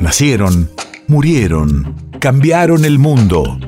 Nacieron, 0.00 0.70
murieron, 1.08 1.94
cambiaron 2.20 2.86
el 2.86 2.98
mundo. 2.98 3.60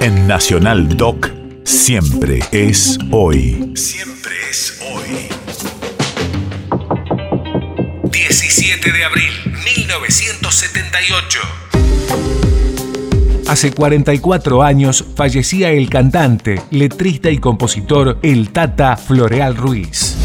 En 0.00 0.26
Nacional 0.26 0.98
Doc, 0.98 1.30
siempre 1.64 2.40
es 2.52 2.98
hoy. 3.10 3.72
Siempre 3.74 4.34
es 4.50 4.78
hoy. 4.92 5.28
17 8.10 8.92
de 8.92 9.04
abril, 9.04 9.32
1978. 9.76 11.40
Hace 13.48 13.72
44 13.72 14.62
años 14.62 15.06
fallecía 15.16 15.70
el 15.70 15.88
cantante, 15.88 16.60
letrista 16.70 17.30
y 17.30 17.38
compositor 17.38 18.18
El 18.22 18.50
Tata 18.50 18.98
Floreal 18.98 19.56
Ruiz. 19.56 20.16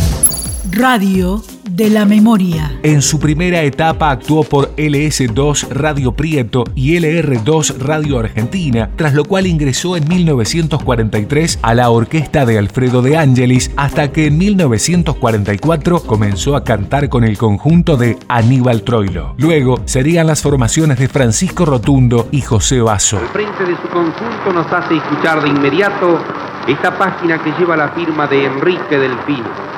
Radio 0.70 1.42
de 1.82 1.90
la 1.90 2.06
memoria. 2.06 2.78
En 2.84 3.02
su 3.02 3.20
primera 3.20 3.64
etapa 3.64 4.12
actuó 4.12 4.44
por 4.44 4.76
LS2 4.76 5.70
Radio 5.70 6.12
Prieto 6.12 6.64
y 6.76 6.96
LR2 6.96 7.80
Radio 7.80 8.20
Argentina, 8.20 8.92
tras 8.96 9.16
lo 9.16 9.26
cual 9.26 9.48
ingresó 9.48 9.98
en 9.98 10.08
1943 10.08 11.58
a 11.64 11.74
la 11.74 11.90
orquesta 11.90 12.46
de 12.46 12.60
Alfredo 12.60 13.02
de 13.02 13.18
Angelis, 13.18 13.72
hasta 13.78 14.12
que 14.12 14.28
en 14.28 14.38
1944 14.38 16.04
comenzó 16.04 16.56
a 16.56 16.64
cantar 16.64 17.10
con 17.10 17.24
el 17.24 17.40
conjunto 17.40 17.98
de 17.98 18.16
Aníbal 18.28 18.84
Troilo. 18.84 19.34
Luego 19.40 19.82
serían 19.86 20.28
las 20.28 20.44
formaciones 20.44 21.00
de 21.00 21.08
Francisco 21.08 21.66
Rotundo 21.66 22.28
y 22.30 22.42
José 22.42 22.80
Basso. 22.80 23.18
Al 23.18 23.28
frente 23.30 23.64
de 23.66 23.76
su 23.82 23.88
conjunto 23.88 24.54
nos 24.54 24.72
hace 24.72 24.98
escuchar 24.98 25.42
de 25.42 25.50
inmediato 25.50 26.20
esta 26.68 26.96
página 26.96 27.42
que 27.42 27.52
lleva 27.58 27.76
la 27.76 27.90
firma 27.90 28.28
de 28.28 28.46
Enrique 28.46 29.00
Delfino 29.00 29.71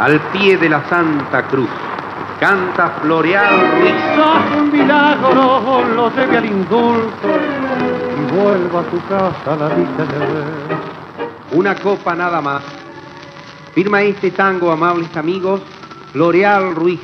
al 0.00 0.18
pie 0.32 0.56
de 0.56 0.68
la 0.70 0.82
Santa 0.88 1.46
Cruz. 1.46 1.68
Canta 2.40 2.88
Floreal 3.02 3.70
Ruiz. 3.72 3.92
un 4.58 4.72
milagro, 4.72 5.84
lo 5.94 6.08
debe 6.08 6.38
al 6.38 6.46
indulto 6.46 7.28
y 7.28 8.34
vuelva 8.34 8.80
a 8.80 8.84
tu 8.84 8.98
casa 9.06 9.56
la 9.56 9.68
vista 9.68 10.06
de 10.06 10.18
ver. 10.18 10.44
Una 11.52 11.74
copa 11.74 12.14
nada 12.14 12.40
más. 12.40 12.62
Firma 13.74 14.00
este 14.00 14.30
tango, 14.30 14.72
amables 14.72 15.14
amigos, 15.18 15.60
Floreal 16.12 16.74
Ruiz. 16.74 17.00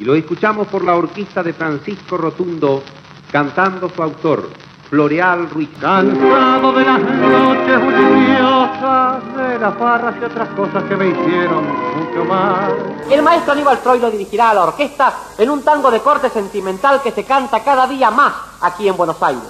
Y 0.00 0.04
lo 0.04 0.16
escuchamos 0.16 0.66
por 0.66 0.84
la 0.84 0.96
orquesta 0.96 1.44
de 1.44 1.52
Francisco 1.52 2.16
Rotundo, 2.16 2.82
cantando 3.30 3.88
su 3.88 4.02
autor, 4.02 4.50
Floreal 4.96 5.50
Ruiz. 5.50 5.68
Cansado 5.78 6.72
de 6.72 6.82
las 6.82 6.98
noches 6.98 7.80
lluviosa 7.82 9.20
de 9.36 9.58
las 9.58 9.78
barras 9.78 10.14
y 10.18 10.24
otras 10.24 10.48
cosas 10.56 10.84
que 10.84 10.96
me 10.96 11.08
hicieron 11.08 11.66
mucho 11.66 12.24
mal. 12.24 12.96
El 13.10 13.20
maestro 13.20 13.52
Aníbal 13.52 13.80
Troilo 13.80 14.10
dirigirá 14.10 14.52
a 14.52 14.54
la 14.54 14.64
orquesta 14.64 15.12
en 15.36 15.50
un 15.50 15.62
tango 15.62 15.90
de 15.90 16.00
corte 16.00 16.30
sentimental 16.30 17.02
que 17.02 17.10
se 17.10 17.24
canta 17.24 17.62
cada 17.62 17.86
día 17.86 18.10
más 18.10 18.32
aquí 18.62 18.88
en 18.88 18.96
Buenos 18.96 19.22
Aires. 19.22 19.42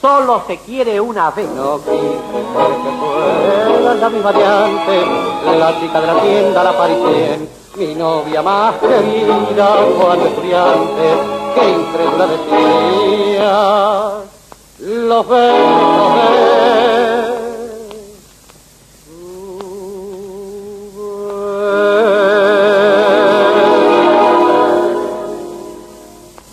Solo 0.00 0.44
se 0.46 0.58
quiere 0.58 1.00
una 1.00 1.32
vez. 1.32 1.50
No 1.50 1.78
quise 1.78 2.44
porque 2.54 2.90
fuera 3.00 3.92
la 3.92 4.08
mi 4.08 4.20
variante, 4.20 5.04
la 5.58 5.80
chica 5.80 6.00
de 6.00 6.06
la 6.06 6.20
tienda, 6.20 6.62
la 6.62 6.78
parisien, 6.78 7.50
mi 7.76 7.92
novia 7.96 8.40
más 8.40 8.76
querida, 8.76 9.78
Juan 9.98 10.20
Estudiante, 10.20 11.06
que 11.56 11.70
incrédula 11.70 12.28
decía, 12.28 14.35
los 14.78 15.28
besos 15.28 16.14
de 16.14 16.66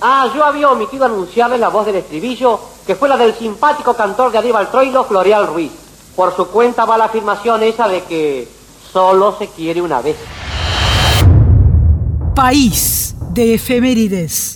Ah, 0.06 0.30
yo 0.36 0.44
había 0.44 0.70
omitido 0.70 1.06
anunciarles 1.06 1.62
la 1.62 1.70
voz 1.70 1.86
del 1.86 1.96
estribillo, 1.96 2.60
que 2.86 2.94
fue 2.94 3.08
la 3.08 3.16
del 3.16 3.34
simpático 3.36 3.94
cantor 3.94 4.34
de 4.34 4.38
Aníbal 4.38 4.70
Troilo, 4.70 5.06
Floreal 5.06 5.48
Ruiz. 5.48 5.72
Por 6.14 6.36
su 6.36 6.48
cuenta 6.48 6.84
va 6.84 6.98
la 6.98 7.06
afirmación 7.06 7.64
esa 7.64 7.88
de 7.88 8.04
que 8.04 8.48
solo 8.92 9.38
se 9.40 9.48
quiere 9.48 9.82
una 9.82 10.02
vez. 10.02 10.18
País 12.36 13.16
de 13.32 13.54
efemérides. 13.54 14.53